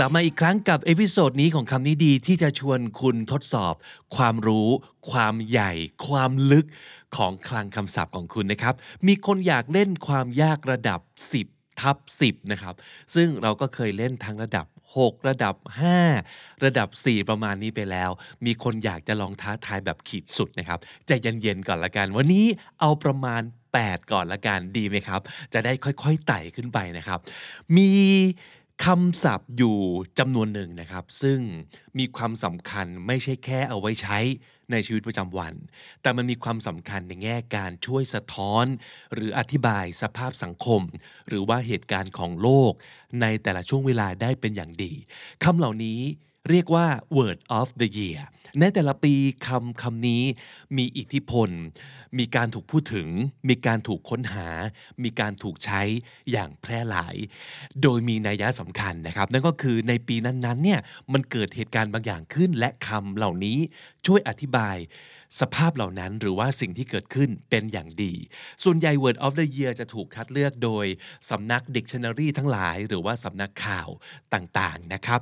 [0.00, 3.74] ลับมาอีกครั้งกับ episode นี้ของคำนี้ดีที่จะชวนคุณทดสอบ
[4.16, 4.68] ความรู้
[5.10, 5.72] ความใหญ่
[6.06, 6.66] ความลึก
[7.16, 8.74] ของคลังคำศัพท์ของคุณนะครับ
[9.06, 11.00] มีคนอยากเล่นความยากระดับ
[11.40, 12.74] 10 ทับ 10 นะครับ
[13.14, 14.66] ซึ่งเราก็เคยเล่นทั้งระดับ
[14.96, 15.54] 6 ระดับ
[16.10, 18.10] 5 ระดับ 4 ประมาณนี้ไปแล้ว
[18.46, 22.46] มีคนอยากจะลองท้าทายแบบขีดสุดนะครับใจเย็นๆก่อนละกัน วันนี้
[22.80, 23.42] เอาประมาณ
[23.76, 25.20] 8 ก่อนละกันดีไหมครับ
[25.54, 27.18] จะได้ค่อยๆไต่ขึ้นไปนะครับ
[27.76, 27.90] มี
[28.84, 29.78] คำศัพท์อยู่
[30.18, 31.40] จำนวนหนึ่งนะครับ ซึ่ง
[31.98, 34.18] มีความสำคัญไม่ใช่แค่เอาไว้ใช้
[34.70, 35.54] ในชีวิตประจำวัน
[36.02, 38.64] แต่มันมีความสำคัญในแง่การช่วยสะท้อน
[39.14, 40.82] หรืออธิบายสภาพสังคม
[41.28, 42.72] หรือว่าเหตุการณ์ของโลก
[43.20, 44.92] ในแต่ละช่วงเวลาได้เป็นอย่างดี
[45.44, 46.00] คำเหล่านี้
[46.48, 48.20] เรียกว่า word of the year
[48.60, 49.14] ในแต่ละปี
[49.46, 50.22] คำคำนี้
[50.76, 51.50] มีอิทธิพล
[52.18, 53.08] มีการถูกพูดถึง
[53.48, 54.48] มีการถูกค้นหา
[55.02, 55.82] มีการถูกใช้
[56.32, 57.16] อย่างแพร่หลาย
[57.82, 60.80] โดยมีนัยยะสำคัญนะครับ นั่นก็คือในปีนั้นๆเนี่ย
[61.12, 63.58] มันเกิดเหตุการณ์บางอย่างขึ้นและคำเหล่านี้
[64.06, 64.76] ช่วยอธิบาย
[65.40, 68.14] สภาพเหล่านั้นหรือว่าสิ่งที่เกิดขึ้นเป็นอย่างดี
[68.64, 70.86] ส่วนใหญ่ Word of the Year จะถูกคัดเลือกโดย
[71.30, 73.88] สำนัก Dictionary ทั้งหลาย หรือว่าสำนักข่าว
[74.34, 75.20] ต่างๆนะครับ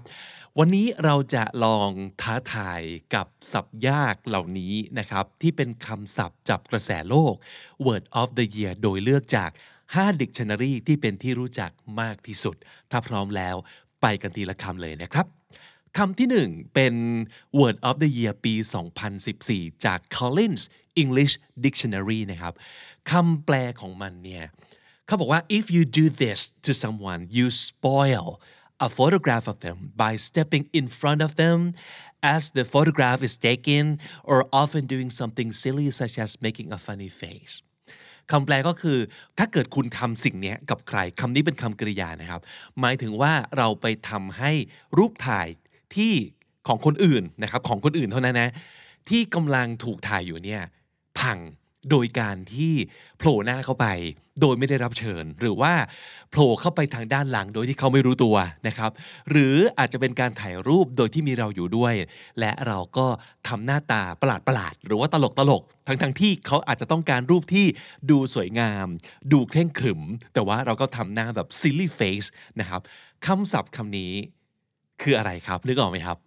[0.59, 1.91] วันนี้เราจะลอง
[2.23, 2.81] ท้าทาย
[3.15, 7.35] กับศัพท์ยากเหล่านี้นะครับ ที่เป็นคำศัพท์จับกระแสโลก
[7.87, 9.51] Word of the Year โดยเลือกจาก
[9.87, 11.71] 5 Dictionary ที่เป็นที่รู้จัก
[12.01, 12.57] มากที่สุด
[12.91, 13.57] ถ้าพร้อมแล้ว
[14.03, 15.27] ไปกันทีละคำเลยนะครับ
[15.99, 16.95] คำที่หนึ่งเป็น
[17.59, 18.55] Word of the Year ปี
[19.19, 20.63] 2014 จาก Collins
[21.03, 22.55] English Dictionary นะครับ
[23.11, 24.45] คำแปลของมันเนี่ย
[25.07, 28.27] เขาบอกว่า if you do this to someone you spoil
[28.87, 31.59] a photograph of them by stepping in front of them
[32.35, 33.85] as the photograph is taken
[34.31, 37.55] or often doing something silly such as making a funny face
[38.31, 38.99] คำแปลก็คือ
[39.39, 42.41] ถ้าเกิดคุณทำสิ่งนี้กับใครคำนี้เป็นคำกริยานะครับ
[42.81, 44.53] หมายถึงว่าเราไปทำให้
[44.99, 45.49] รูปถ่าย
[45.97, 46.13] ที่
[46.69, 48.51] ของคนอื่นนะครับของคนอื่นเท่านั้นนะ
[49.09, 50.63] ที่กำลังถูกถ่ายอยู่เนี่ย
[51.19, 51.39] พัง
[51.91, 52.73] โดยการที่
[53.19, 53.87] โผล่หน้าเข้าไป
[54.41, 55.73] โดยไม่ได้รับเชิญ หรือว่า
[56.31, 58.91] โผล่เข้าไปทางด้านหลังโดยที่เขาไม่รู้ตัวนะครับ
[59.31, 61.95] หรืออาจจะเป็นการถ่ายรูปโดยที่มีเราอยู่ด้วย
[62.41, 63.07] และเราก็
[63.49, 67.67] ทำหน้าตาประหลาดประหลาดหรือว่าตลกตลกทั้งทั้งๆที่เขาอาจจะต้องการรูปที่
[68.11, 68.87] ดูสวยงาม
[69.33, 70.01] ดูเคร่งขรึม
[70.35, 72.29] แต่ว่าเราก็ทำหน้าแบบ silly face
[72.61, 72.81] นะครับ
[73.27, 74.13] คำศัพท์คำนี้
[75.03, 76.19] คืออะไรครับนึกออกไหมครับ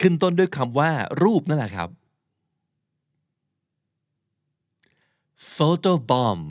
[0.00, 0.90] ขึ้นต้นด้วยคำว่า
[1.22, 1.88] รูปนั่นแหละครับ
[5.56, 6.42] photo bomb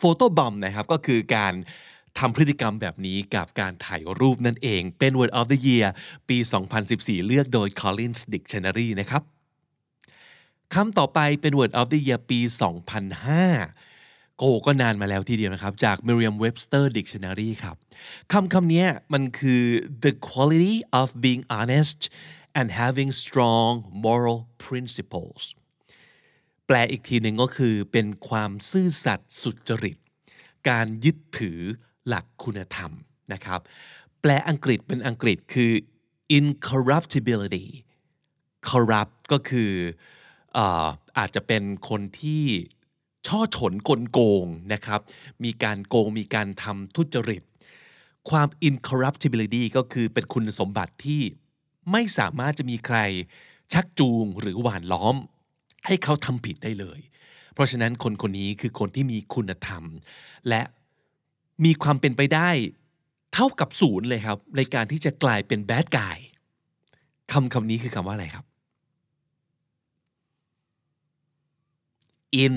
[0.00, 1.54] photo bomb นะครับก็คือการ
[2.18, 5.88] ทำพฤติกรรมแบบนี้กับการถ่ายรูปนั่นเอง เป็น word of the year
[6.28, 6.36] ปี
[6.82, 9.22] 2014 เลือกโดย Collins Dictionary นะครับ
[10.74, 12.40] คำต่อไปเป็น word of the year ปี
[13.20, 13.93] 2005
[14.38, 17.76] โกก็นานมาแล้วทีเดียวนะครับ จาก Merriam-Webster Dictionary ครับ
[18.32, 19.62] คำคำนี้มันคือ
[20.04, 22.00] the quality of being honest
[22.58, 23.72] and having strong
[24.04, 25.42] moral principles
[26.66, 29.98] แปลอีกทีหนึ่งก็คือเป็นความซื่อสัตย์สุจริต
[30.68, 31.60] การยึดถือ
[32.08, 32.92] หลักคุณธรรม
[33.32, 33.60] นะครับ
[34.20, 35.72] แปลอังกฤษเป็นอังกฤษคือ
[36.38, 37.66] incorruptibility
[38.68, 39.72] corrupt ก็คือ
[40.56, 40.86] อา
[41.18, 42.44] อาจจะเป็นคนที่
[43.26, 45.00] ช่อฉนกลโกงนะครับ
[45.44, 47.42] มีการโกงมีการทำทุจริต
[48.30, 51.22] ความ incorruptibility ก็คือเป็นคุณสมบัติที่
[51.92, 52.98] ไม่สามารถจะมีใคร
[53.72, 55.16] ชักจูงหรือหวานล้อม
[55.86, 57.00] ให้เขาทำผิดได้เลย
[57.54, 59.84] เพราะฉะนั้นคนคนนี้คือคนที่มีคุณธรรม
[60.48, 60.62] และ
[61.64, 62.50] มีความเป็นไปได้
[63.34, 66.16] เท่ากับศูนย์เลยครับ ในการที่จะกลายเป็น bad guy
[67.32, 68.44] คำคำนี้คือคำว่าอะไรครับ
[72.44, 72.56] in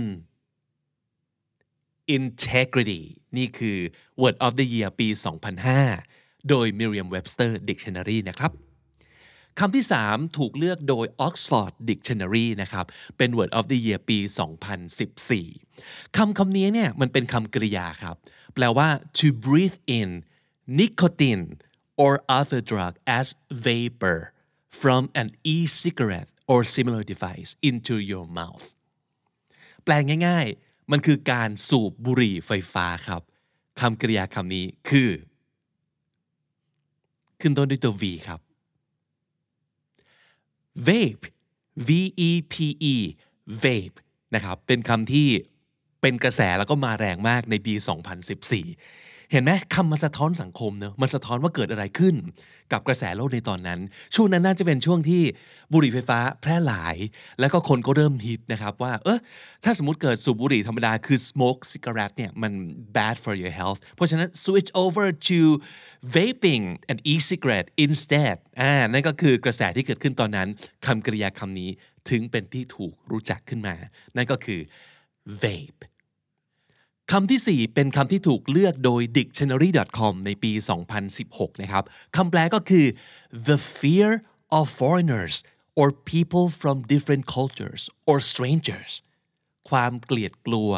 [2.18, 3.04] integrity
[3.38, 3.78] นี่คือ
[4.22, 5.08] word of the year ปี
[5.78, 8.52] 2005 โดย Merriam-Webster Dictionary นะครับ
[9.60, 12.86] คำที่ 3 ถูกเลือกโดย Oxford Dictionary นะครับ
[13.18, 14.20] เป็น Word of the Year ปี
[15.38, 18.16] 2014 คำคำนี้เนี่ยมันเป็นคำกริยาครับ
[18.54, 18.90] แปลว่า
[19.20, 20.10] to breathe in
[20.80, 21.46] nicotine
[22.04, 23.28] or other drug as
[23.68, 24.18] vapor
[24.82, 28.66] from an e-cigarette or similar device into your mouth
[29.84, 29.94] แปล
[30.28, 33.22] ง่ายๆ มันคือการสูบบุหรี่ไฟฟ้าครับ
[33.80, 35.10] คำกริยาคำนี้คือ
[37.42, 38.40] ขึ้นต้นด้วยตัว V ครับ
[40.88, 41.26] vape
[41.88, 41.90] V
[42.30, 42.56] E P
[42.94, 42.96] E
[43.64, 43.98] vape
[44.36, 45.28] นะครับ เป็นคำที่
[46.02, 47.74] เป็นกระแสแล้วก็มาแรงมากในปี
[48.28, 52.16] 2014 เห็นไหมคำมันสะท้อนสังคมเนอะมันสะท้อนว่าเกิดอะไรขึ้น
[52.72, 53.80] กับกระแสโลกในตอนนั้น
[54.16, 55.22] ช่วงนั้นน่าจะเป็นช่วงที่
[55.74, 56.96] บุหรี่ไฟฟ้าแพร่หลาย
[57.40, 59.20] แล้วก็คนก็เริ่มฮิตนะครับว่า เออ
[59.64, 62.52] ถ้าสมมติเกิดสูบบุหรี่ธรรมดาคือ smoke cigarette เนี่ยมัน
[62.96, 65.40] bad for your health เพราะฉะนั้น switch over to
[66.16, 70.48] vaping and e-cigarette instead อ่านั่นก็คือกระแสที่เกิดขึ้นตอนนั้น
[70.86, 71.70] คำกริยาคำนี้
[72.10, 73.76] ถึงเป็นที่ถูกรู้จักขึ้นมา
[74.16, 74.60] นั่นก็คือ
[75.44, 75.82] vape
[77.12, 80.52] คำที่ 4 เป็นคำที่ถูกเลือกโดย dictionary.com ในปี
[81.08, 81.84] 2016 นะครับ
[82.16, 82.86] คำแปลก็คือ
[83.48, 84.10] the fear
[84.58, 85.36] of foreigners
[85.80, 88.92] or people from different cultures or strangers
[89.70, 90.72] ความเกลียดกลัว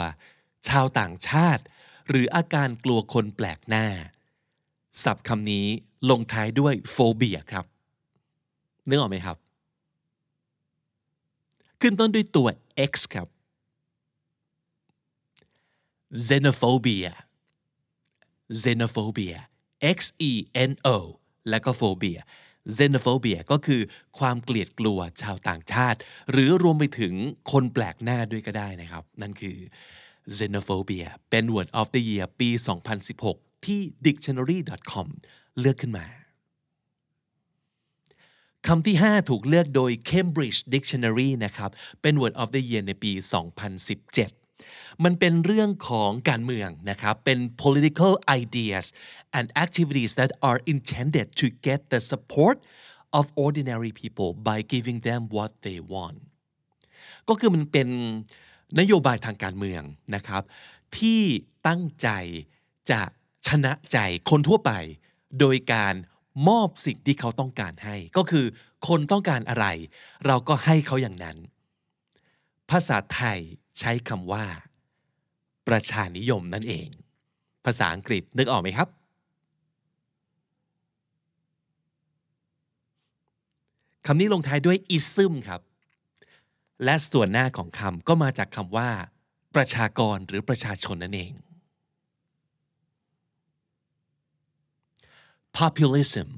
[0.67, 1.63] ชาวต่างชาติ
[2.09, 3.87] หรืออาการกลัวคนแปลกหน้า
[5.03, 5.65] ศัพท์คำนี้
[6.09, 7.65] ลงท้ายด้วย phobia ครับ
[8.89, 9.37] นึกออกไหมครับ
[11.81, 12.47] ขึ้นต้นด้วยตัว
[12.91, 13.27] x ครับ
[16.27, 17.11] xenophobia
[18.63, 19.37] xenophobia
[19.97, 20.31] x e
[20.69, 20.97] n o
[21.49, 22.21] และก็ phobia
[22.77, 23.81] xenophobia ก็คือ
[24.19, 25.99] ความเกลียดกลัวชาวต่างชาติ
[26.31, 27.13] หรือรวมไปถึง
[27.51, 29.57] คนแปลกหน้าด้วยก็ได้นะครับ นั่นคือ
[30.37, 32.49] xenophobia เป็น word of the year ปี
[33.07, 35.07] 2016 ที่ dictionary.com
[35.59, 36.05] เลือกขึ้นมา
[38.67, 41.71] คำที่ 5 ถูกเลือกโดย Cambridge Dictionary นะครับ
[42.01, 44.38] เป็น word of the year ในปี 2017
[45.03, 48.85] มันเป็นเรื่องของการเมืองนะครับ เป็น political ideas
[49.37, 52.57] and activities that are intended to get the support
[53.17, 56.17] of ordinary people by giving them what they want
[57.29, 57.87] ก็คือมันเป็น
[58.79, 59.83] นโยบายทางการเมือง
[60.15, 60.43] นะครับ
[60.97, 61.21] ที่
[61.67, 62.09] ตั้งใจ
[62.91, 63.01] จะ
[63.47, 63.97] ชนะใจ
[64.29, 64.71] คนทั่วไป
[65.39, 65.93] โดยการ
[66.47, 68.45] มอบสิ่งที่เขาต้องการให้ ก็คือ
[68.87, 69.65] คนต้องการอะไร
[70.25, 71.37] เราก็ให้เขาอย่างนั้น
[72.71, 73.39] ภาษาไทย
[73.79, 74.45] ใช้คำว่า
[75.67, 76.87] ประชานิยมนั่นเอง
[77.65, 78.89] ภาษาอังกฤษนึกออกไหมครับ
[84.05, 85.61] คำนี้ลงท้ายด้วย ism ครับ
[86.83, 88.89] และส่วนหน้าของคำก็มาจากคำว่า
[89.55, 91.31] ประชากรหรือประชาชนนั่นเอง
[95.57, 96.29] populism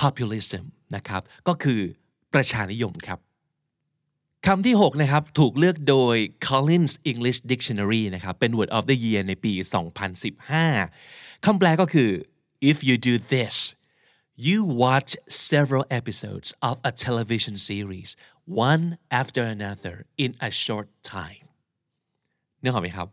[0.00, 0.64] populism
[0.96, 1.80] นะครับ ก็คือ
[2.34, 3.18] ประชานิยมครับ
[4.46, 6.16] คำที่ 6 นะครับ ถูกเลือกโดย
[6.48, 9.52] Collins English Dictionary นะครับ เป็น Word of the Year ในปี
[10.68, 12.10] 2015 คำแปลก็คือ
[12.70, 13.56] if you do this
[14.46, 15.10] you watch
[15.50, 18.10] several episodes of a television series
[18.68, 18.84] one
[19.20, 21.44] after another in a short time
[22.62, 23.08] นึกออกไหมครับ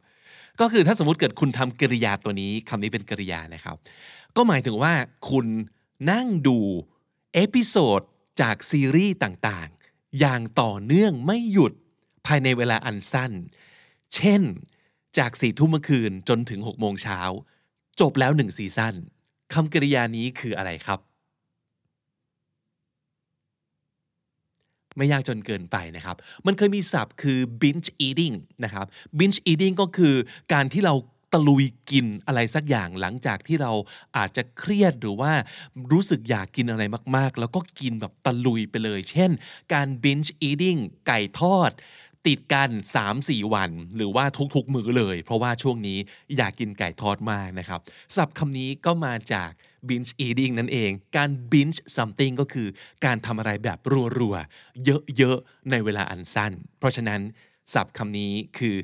[0.59, 3.75] ก็คือถ้าสมมติเกิดคุณทำกริยาตัวนี้คำนี้เป็นกริยานะครับ
[4.35, 4.93] ก็หมายถึงว่า
[5.29, 5.45] คุณ
[6.11, 6.57] นั่งดู
[7.33, 8.01] episode
[8.41, 9.69] จากซีรีส์ต่าง
[10.19, 11.73] อย่างต่อเนื่องไม่หยุด
[12.25, 13.31] ภายในเวลาอันสั้น
[14.13, 14.41] เช่น
[15.17, 17.19] จากสี่ทุ่มเมื่อคืนจนถึงหกโมงเช้า
[17.99, 18.93] จบแล้วหนึ่ง season
[19.53, 20.99] คำกริยานี้คืออะไรครับ
[24.97, 26.15] ไม่ยากจนเกินไปนะครับ
[26.45, 28.85] มันเคยมีศัพท์คือ binge eating นะครับ
[29.17, 30.15] binge eating ก็คือ
[30.53, 30.93] การที่เรา
[31.35, 33.71] ตะลุยกินอะไรสักอย่างหลังจากที่เรา
[34.17, 35.31] อาจจะเครียดหรือว่า
[35.91, 36.83] รู้สึกอยากกินอะไร
[37.15, 39.31] มากๆ แล้วก็กินแบบตะลุยไปเลย เช่น
[39.73, 41.71] การ binge eating ไก่ทอด
[42.27, 42.69] ติดกัน
[43.11, 45.97] 3-4 วัน หรือว่าทุกๆ มื้อเลย เพราะว่าช่วงนี้
[46.37, 47.79] อยากกินไก่ทอดมากนะครับ
[48.15, 49.49] ศัพท์คำนี้ก็มาจาก
[49.87, 52.67] binge eating นั่นเอง การ binge something ก็คือ
[53.05, 53.79] การทำอะไรแบบ
[54.19, 54.85] รัวๆ
[55.17, 57.21] เยอะๆ ในเวลาอันสั้น เพราะฉะนั้น
[57.73, 58.75] ศัพท์คำนี้คือ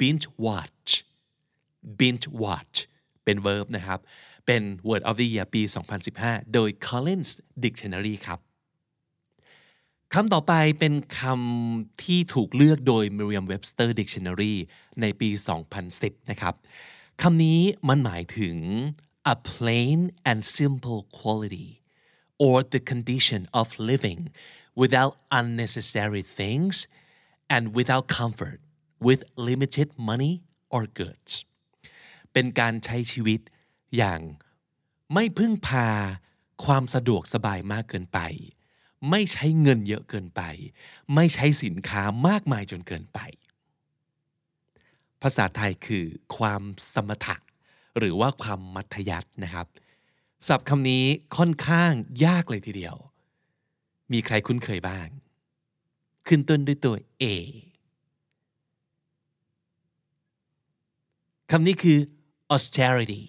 [0.00, 0.90] binge watch
[2.00, 2.76] binge watch
[3.24, 4.00] เป็น verb นะครับ
[4.46, 5.62] เป็น word of the year ปี
[6.06, 7.30] 2015 โดย Collins
[7.64, 8.40] Dictionary ครับ
[10.14, 14.54] คำต่อไปเป็นคำที่ถูกเลือกโดย Merriam-Webster Dictionary
[15.00, 15.28] ในปี
[15.80, 16.54] 2010 นะครับ
[17.22, 18.56] คำนี้มันหมายถึง
[19.34, 19.98] a plain
[20.30, 21.68] and simple quality
[22.44, 24.20] or the condition of living
[24.80, 26.74] without unnecessary things
[27.54, 28.58] and without comfort
[29.06, 30.34] with limited money
[30.74, 31.32] or goods
[32.34, 33.40] เป็นการใช้ชีวิต
[33.96, 34.20] อย่าง
[35.12, 35.88] ไม่พึ่งพา
[36.64, 38.20] ความสะดวกสบายมากเกินไป
[39.10, 40.42] ไม่ใช้เงินเยอะเกินไป
[41.14, 43.18] ไม่ใช้สินค้ามากมายจนเกินไป
[45.22, 46.04] ภาษาไทยคือ
[46.36, 46.62] ความ
[46.94, 47.36] สมถะ
[47.98, 49.66] หรือว่าความมัธยัตินะครับ
[50.46, 51.04] ศัพท์คำนี้
[51.36, 51.92] ค่อนข้าง
[52.26, 52.96] ยากเลยทีเดียว
[54.12, 55.08] มีใครคุ้นเคยบ้าง
[56.26, 57.24] ขึ้นต้นด้วยตัว A
[61.50, 61.98] คำนี้คือ
[62.54, 63.24] austerity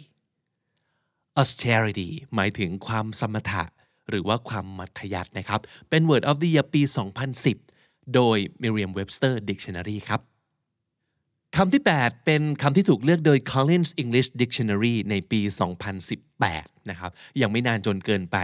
[1.41, 3.63] austerity หมายถึงความสมถะ
[4.09, 6.81] หรือว่าความมัธยัตินะครับ เป็น Word of the Year ปี
[7.47, 10.21] 2010 โดย Merriam-Webster Dictionary ครับ
[11.55, 15.39] คำที่ 8 เป็นคำที่ถูกเลือกโดย Collins English Dictionary ในปี
[16.15, 18.37] 2018 นะครับ ยังไม่นานจนเกินไป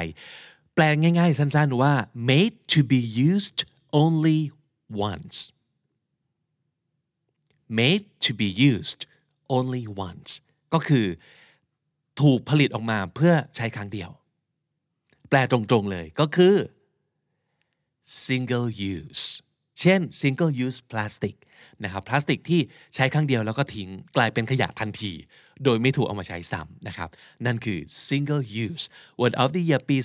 [0.74, 1.94] แปลง่ายๆ สั้นๆ ว่า
[2.30, 3.60] made to be used
[4.04, 4.40] only
[5.10, 5.38] once
[7.80, 9.01] made to be used
[9.58, 10.32] only once
[10.74, 11.06] ก็คือ
[12.22, 14.10] ถูกผลิตออกมาเพื่อใช้ครั้งเดียว
[15.30, 16.56] แปลตรงๆเลยก็คือ
[18.25, 19.25] single use
[19.80, 21.36] เช่น single use plastic
[21.84, 22.62] นะครับพลาสติกที่
[22.96, 25.13] ใช้ครั้งเดียวแล้วก็ทิ้งกลายเป็นขยะทันที
[25.63, 27.10] โดยไม่ถูกเอามาใช้ซ้ำนะครับ
[27.46, 28.84] นั่นคือ single use
[29.20, 29.98] word of the year ปี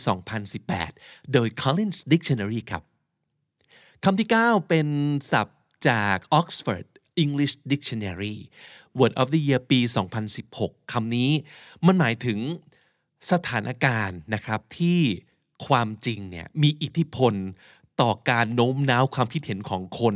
[0.62, 2.82] 2018 โดย Collins Dictionary ครับ
[4.04, 4.88] คำที่ 9 เป็น
[5.30, 6.86] ศัพท์จาก Oxford
[7.24, 8.36] English Dictionary
[8.98, 9.80] Word of the Year ปี
[10.36, 11.30] 2016 คำนี้
[11.86, 12.38] มันหมายถึง
[13.30, 15.00] สถานการณ์นะครับที่
[15.66, 17.34] ความจริงเนี่ยมีอิทธิพล
[18.00, 20.14] ต่อการโน้มน้าวความคิดเห็นของคน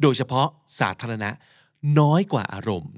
[0.00, 0.48] โดยเฉพาะ
[0.80, 1.30] สาธารณะ
[1.98, 2.92] น้อยกว่าอารมณ์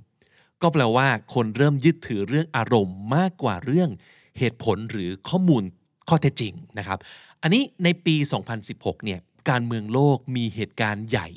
[0.63, 3.91] ก็แปลว่าคนเริ่มยึดถือเรื่องอารมณ์มากกว่าเรื่อง
[4.39, 5.63] เหตุผลหรือข้อมูล
[6.09, 6.99] ข้อเท็จจริงนะครับ
[7.43, 8.17] อันนี้ในปี
[8.61, 9.21] 2016 เนี่ย
[9.51, 11.29] การเมืองโลกมีเหตุการณ์ใหญ่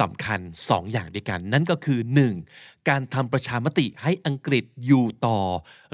[0.00, 1.98] สำคัญ 2 อย่างด้วยกัน นั่นก็คือ
[2.44, 2.88] 1.
[2.88, 5.40] การทำประชามติให้อังกฤษอยู่ต่อ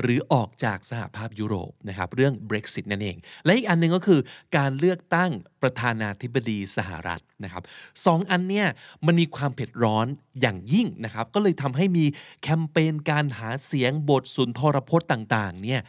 [0.00, 4.20] หรือออกจากสหภาพยุโรปนะครับเรื่อง Brexit นั่นเอง และอีกอันหนึ่งก็คือ
[4.56, 5.30] การเลือกตั้ง
[5.62, 7.62] ประธานาธิบดีสหรัฐนะครับ
[8.06, 8.66] สองอันเนี้ย
[9.06, 10.06] มันมีความเผ็ดร้อน
[10.40, 12.04] อย่างยิ่งนะครับก็เลยทำให้มี
[12.42, 15.80] แคมเปญการหาเสียงบทสุนทรพจน์ต่างๆเนี่ย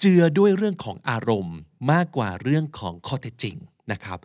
[0.00, 1.58] เจือด้วยเรื่องของอารมณ์
[1.92, 3.56] มากกว่าเรื่องของข้อเท็จจริง
[3.92, 4.18] นะครับ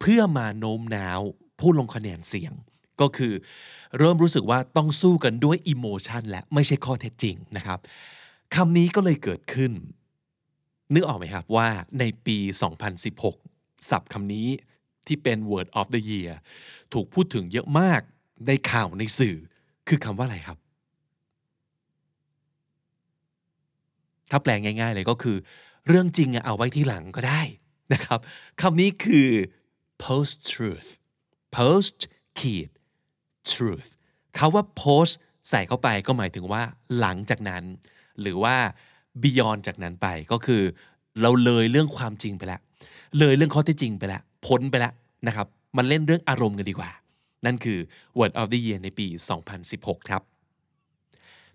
[0.00, 1.22] เพื่อมาโน้มน้าว
[1.64, 2.52] ผู้ลงคะแนนเสียง
[3.00, 3.32] ก็คือ
[3.98, 7.78] เริ่มรู้สึกว่าต้องสู้กันด้วยอิโมชันและไม่ใช่ข้อเท็จจริงนะครับ
[8.54, 9.72] คำนี้ก็เลยเกิดขึ้น
[10.94, 11.68] นึกออกไหมครับว่า
[11.98, 12.38] ในปี
[13.14, 14.48] 2016 ศัพท์คำนี้
[15.06, 16.32] ที่เป็น word of the year
[16.92, 18.00] ถูกพูดถึงเยอะมาก
[18.46, 19.36] ในข่าวในสื่อ
[19.88, 20.58] คือคำว่าอะไรครับ
[24.30, 25.36] ถ้าแปลงง่าย ๆ เลยก็คือ
[25.88, 27.42] เรื่องจริงเอาไว้ที่หลังก็ได้
[27.92, 28.20] นะครับ
[28.62, 29.28] คำนี้คือ
[30.04, 30.90] post truth
[31.54, 31.98] post
[32.38, 32.68] ขีด
[33.52, 33.90] truth
[34.36, 35.14] เขาว่า post
[35.48, 36.62] ใส่เข้าไปก็หมายถึงว่า
[36.98, 37.64] หลังจากนั้น
[38.20, 38.56] หรือว่า
[39.22, 40.62] beyond จากนั้นไปก็คือ
[41.20, 42.60] เราเลยเรื่องความจริงไปแล้ว
[43.18, 44.92] เลยเรื่องข้อเท็จจริงไปแล้ว พ้นไปแล้ว
[45.26, 45.46] นะครับ
[45.76, 46.90] มันเล่นเรื่องอารมณ์กันดีกว่า
[47.46, 47.78] นั่นคือ
[48.18, 49.06] word of the year ในปี
[49.58, 50.22] 2016 ครับ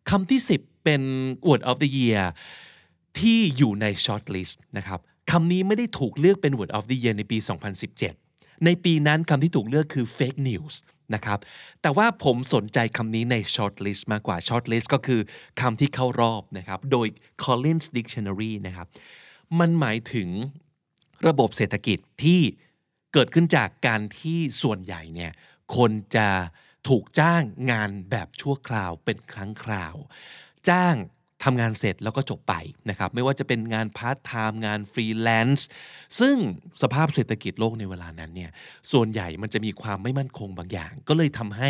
[0.10, 1.02] คำที่ 10 เป็น
[1.48, 2.24] word of the year
[3.20, 5.00] ที่อยู่ใน short list นะครับ
[5.32, 7.38] คำนี้ไม่ได้ถูกเลือกเป็น word of the year ในปี
[7.84, 8.29] 2017
[8.66, 10.76] ในปีนั้นคำที่ถูกเลือกคือ fake news
[11.16, 11.40] นะครับ
[11.82, 15.22] แต่ว่าผมสนใจคำนี้ใน short list มากกว่า short list ก็คือ
[15.62, 17.08] คำที่เข้ารอบนะครับ โดย
[17.44, 18.88] Collins Dictionary นะครับ
[19.60, 20.30] มันหมายถึง
[21.28, 22.42] ระบบเศรษฐกิจที่
[23.14, 25.32] เกิดขึ้นจากการที่ส่วนใหญ่เนี่ย
[25.76, 26.30] คนจะ
[26.88, 29.96] ถูกจ้างงานแบบชั่วคราวเป็นครั้งคราว
[30.70, 30.96] จ้าง
[31.44, 32.54] ทำงานเสร็จแล้วก็จบไป
[32.90, 35.68] นะครับไม่ว่าจะเป็นงานพาร์ทไทม์งานฟรีแลนซ์
[36.20, 36.36] ซึ่ง
[36.82, 38.52] สภาพเศรษฐกิจโลกในเวลานั้นเนี่ย
[38.92, 41.70] ส่วนใหญ่มันจะมีความไม่มั่นคงบางอย่าง ก็เลยทำให้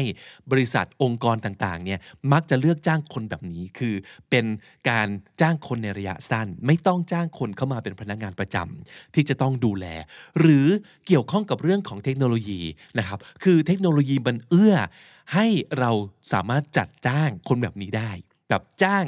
[0.51, 1.99] บริษัทองค์กรต่างๆเนี่ย
[2.33, 3.95] มักจะเลือกจ้างคนแบบนี้คือ
[4.29, 4.45] เป็น
[4.89, 5.07] การ
[5.41, 9.85] จ้างคนในระยะสั้น ไม่ต้องจ้างคนเข้ามาเป็นพนักงานประจำที่จะต้องดูแล
[10.39, 10.67] หรือ
[11.07, 12.61] เกี่ยวข้องกับเรื่องของเทคโนโลยี
[12.97, 14.75] นะครับคือเทคโนโลยีมันเอื้อ
[15.33, 15.47] ให้
[15.79, 15.91] เรา
[16.33, 18.11] สามารถจัดจ้างคนแบบนี้ได้
[18.49, 19.05] แบบจ้าง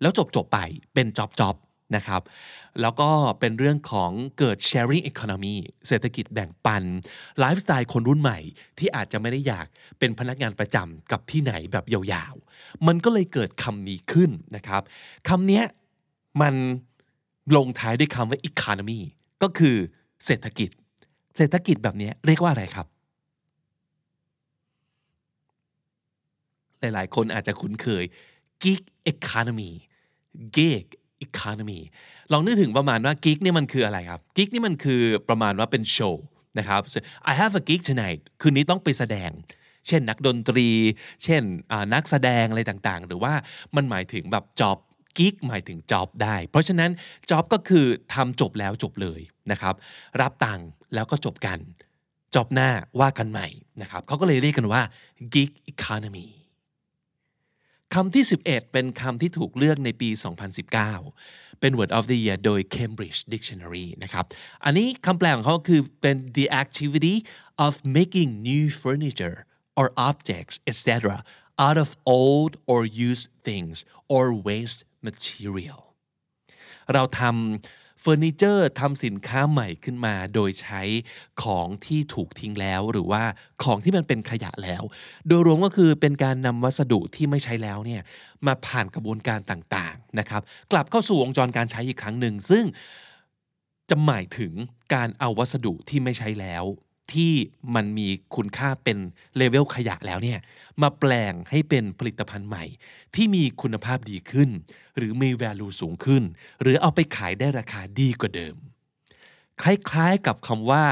[0.00, 0.58] แล้วจบจบไป
[0.94, 1.56] เป็นจ็อบจ็อบ
[1.96, 2.22] นะครับ
[2.80, 5.56] แล้วก็เป็นเรื่องของเกิด sharing economy
[5.88, 6.82] เศรษฐกิจแบ่งปัน
[7.38, 8.38] ไลฟ์สไตล์คนรุ่นใหม่
[8.78, 9.66] ที่อาจจะไม่ได้อยาก
[9.98, 14.82] เป็นพนักงานประจำกับที่ไหนแบบยาวๆ มันก็เลยเกิดคำนี้ขึ้นนะครับ
[15.28, 15.62] คำนี้
[16.42, 16.54] มัน
[17.56, 19.00] ลงท้ายด้วยคำว่า economy
[19.42, 19.76] ก็คือ
[20.24, 20.70] เศรษฐกิจ
[21.36, 22.86] เศรษฐกิจแบบนี้เรียกว่าอะไรครับ
[26.80, 28.04] หลายๆ คนอาจจะคุ้นเคย
[28.62, 28.80] gig
[29.12, 29.70] economy
[30.56, 30.84] gig
[31.26, 31.80] economy
[32.32, 36.24] ลองนึกถึงประมาณว่า gig นี่มันคืออะไรครับ gig นี่มันคือประมาณว่าเป็นโชว์
[36.58, 36.98] นะครับ so,
[37.30, 39.30] I have a gig tonight คืนนี้ต้องไปแสดง
[39.86, 40.68] เช่นนักดนตรี
[41.24, 41.42] เช่น
[41.94, 43.32] นักแสดงอะไรต่างๆ หรือว่า
[43.76, 44.78] มันหมายถึงแบบ job
[45.18, 46.90] กิ๊กหมายถึง job ได้ เพราะฉะนั้น
[47.30, 49.20] job ก็คือทำจบแล้วจบเลย
[49.50, 49.74] นะครับ
[50.20, 51.58] รับตังค์แล้วก็จบกัน
[52.34, 52.70] job หน้า
[53.00, 53.48] ว่ากันใหม่
[53.82, 54.82] นะครับเขาก็เลยเรียกกันว่า
[55.34, 56.28] gig economy
[57.94, 60.08] คำที่ 11 เป็นคำที่ถูกเลือกในปี
[60.84, 64.24] 2019 เป็น Word of the Year โดย Cambridge Dictionary นะครับ
[64.64, 67.16] อันนี้คำแปลของเขาคือเป็น the activity
[67.66, 69.36] of making new furniture
[69.78, 70.82] or objects etc
[71.66, 73.76] out of old or used things
[74.14, 75.80] or waste material
[76.94, 80.82] เราทำ เฟอร์นิเจอร์ทำสินค้าใหม่ขึ้นมา โดยใช้
[81.42, 83.22] ของที่ถูกทิ้งแล้ว หรือว่า
[83.64, 84.82] ของที่มันเป็นขยะแล้ว
[85.26, 88.02] โดยรวมก็คือเป็นการนำวัสดุที่ไม่ใช้แล้วเนี่ย
[88.46, 92.64] มาผ่านกระบวนการต่างๆนะครับ กลับเข้าสู่วงจรการใช้อีกครั้งหนึ่งซึ่ง
[93.90, 94.52] จะหมายถึง
[94.94, 96.64] การเอาวัสดุที่ไม่ใช้แล้ว
[97.12, 97.32] ที่
[97.74, 98.98] มันมีคุณค่าเป็น
[99.36, 100.38] เลเวลขยะแล้วเนี่ย
[100.82, 102.64] มาแปลงให้เป็นผลิตภัณฑ์ใหม่
[103.14, 104.48] ที่มีคุณภาพดีขึ้น
[104.96, 106.22] หรือมี value สูงขึ้น
[106.62, 108.54] หรือเอาไปขายได้ราคาดีกว่าเดิม
[109.62, 110.84] คล้ายๆกับคำว่า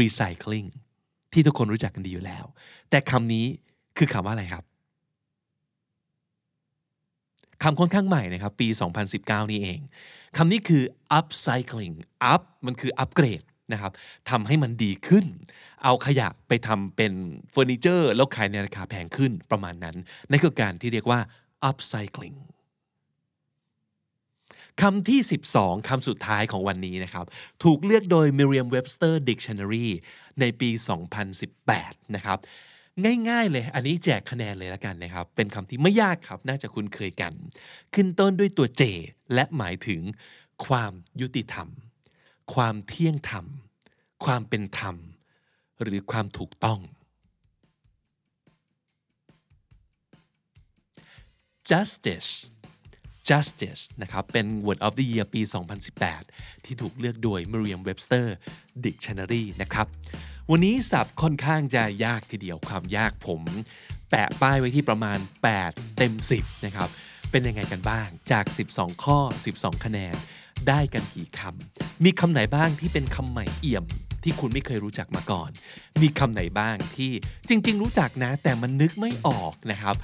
[0.00, 0.68] recycling
[1.32, 2.44] ที่ทุกคนรู้จักกันดีอยู่แล้ว
[2.90, 3.46] แต่คำนี้
[3.98, 4.64] คือคำว่าอะไรครับ
[7.62, 8.68] คำค่อนข้างใหม่นะครับ ปี
[9.10, 9.80] 2019 นี่เอง
[10.36, 10.82] คำนี้คือ
[11.18, 11.94] upcycling
[12.32, 13.42] up มันคืออัปเกรด
[13.72, 13.92] นะครับ
[14.30, 15.24] ทำให้มันดีขึ้น
[15.84, 17.12] เอาขยะไปทำเป็น
[17.50, 19.96] เฟอร์นิเจอร์แล้วขายในราคาแพงขึ้นประมาณนั้น
[20.30, 21.20] นั่นคือการที่เรียกว่า
[21.68, 22.38] upcycling
[24.82, 25.20] คำที่
[25.54, 27.26] 12 คำสุดท้ายของวันนี้นะครับ
[27.64, 29.86] ถูกเลือกโดย Merriam-Webster Dictionary
[30.40, 30.70] ในปี
[31.42, 32.38] 2018 นะครับ
[33.30, 37.32] ง่ายๆเลย อันนี้แจกคะแนนเลยละกันนะครับ เป็นคำที่ไม่ยากครับ น่าจะคุ้นเคยกัน
[37.94, 38.82] ขึ้นต้นด้วยตัว J
[39.34, 40.00] และหมายถึง
[40.66, 41.68] ความยุติธรรม
[42.54, 43.46] ความเที่ยงธรรม
[44.24, 44.96] ความเป็นธรรม
[45.82, 46.80] หรือความถูกต้อง
[51.70, 52.30] justice
[53.28, 55.40] justice นะครับ เป็น word of the year ปี
[56.02, 58.26] 2018 ที่ถูกเลือกโดย Merriam-Webster
[58.86, 59.86] Dictionary นะครับ
[60.50, 63.42] วันนี้ศัพท์ค่อนข้างจะยากทีเดียวความยากผม
[64.10, 65.18] แปะป้ายไว้ที่ประมาณ
[65.58, 66.88] 8 เต็ม 10 นะครับ
[67.30, 69.18] เป็นยังไงกันบ้างจาก 12 ข้อ
[69.52, 70.14] 12 คะแนน
[70.68, 73.84] ได้กันกี่คำ มีคำไหนบ้างที่เป็นคำใหม่เอี่ยม
[74.24, 75.50] ที่คุณไม่เคยรู้จักมาก่อน
[76.02, 77.12] มีคำไหนบ้างที่
[77.48, 79.96] จริง ๆ รู้จักนะ แต่มันนึกไม่ออกนะครับ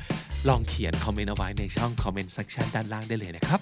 [0.49, 3.61] ลองเขียนคอมเมนต์เอาไว้ในช่องคอมเมนต์ e c ชันด้านล่างได้เลยนะครับ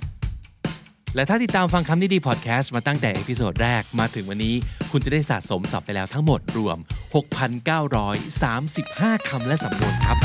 [1.15, 4.55] และถ้าติดตามฟังคำนี้ดีพอดแคสต์มาตั้งแต่ episode แรกมาถึงวันนี้
[4.91, 6.79] คุณจะได้สะสมศัพท์ไปแล้วทั้งหมดรวม
[7.99, 10.19] 6,935 คำและสำนวนครับ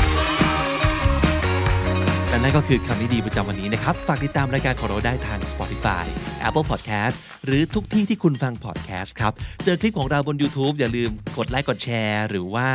[2.34, 6.04] และนั่นก็คือคำนี้ดีประจำวันนี้นะครับ ฝากติดตามรายการของเราได้ทาง Spotify
[6.46, 7.16] Apple Podcast
[7.46, 9.32] หรือทุกที่ที่คุณฟัง podcast ครับ
[9.64, 12.68] เจอคลิปของเราบน YouTube อย่าลืมกดไลค์กดแชร์ หรือว่า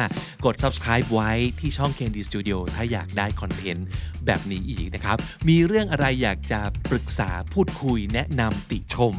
[0.45, 3.87] กด subscribe ไว้ที่ช่อง KND Studio ถ้าอยากได้คอนเทนต์
[4.25, 5.17] แบบนี้อีกนะครับ
[5.49, 9.15] มีเรื่องอะไรอยากจะปรึกษาพูดคุยแนะนำติชม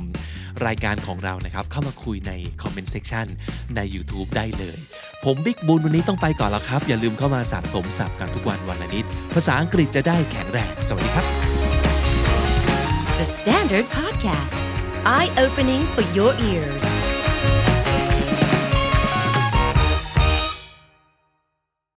[0.67, 3.27] รายการของเรานะครับ เข้ามาคุยใน comment section
[3.77, 4.79] ใน YouTube ได้เลย
[5.25, 11.27] ผมบิ๊กบุญวันนี้ต้องไปก่อนแล้วครับ อย่าลืมเข้ามาสะสมศัพท์กันทุกวันวันละนิด ภาษาอังกฤษจะได้แข็งแรง สวัสดีครับ
[13.19, 14.57] The Standard Podcast,
[15.05, 17.00] eye opening for your ears.